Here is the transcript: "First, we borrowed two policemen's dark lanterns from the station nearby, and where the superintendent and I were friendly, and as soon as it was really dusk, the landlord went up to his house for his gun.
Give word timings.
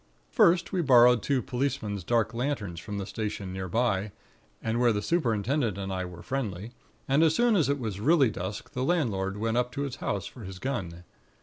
"First, 0.31 0.71
we 0.71 0.81
borrowed 0.81 1.21
two 1.21 1.43
policemen's 1.43 2.03
dark 2.03 2.33
lanterns 2.33 2.79
from 2.79 2.97
the 2.97 3.05
station 3.05 3.53
nearby, 3.53 4.11
and 4.59 4.79
where 4.79 4.91
the 4.91 4.99
superintendent 5.03 5.77
and 5.77 5.93
I 5.93 6.05
were 6.05 6.23
friendly, 6.23 6.71
and 7.07 7.21
as 7.21 7.35
soon 7.35 7.55
as 7.55 7.69
it 7.69 7.77
was 7.77 7.99
really 7.99 8.31
dusk, 8.31 8.71
the 8.71 8.83
landlord 8.83 9.37
went 9.37 9.57
up 9.57 9.71
to 9.73 9.81
his 9.81 9.97
house 9.97 10.25
for 10.25 10.41
his 10.43 10.57
gun. 10.57 11.03